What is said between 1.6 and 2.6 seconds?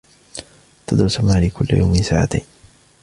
يوم ساعتين.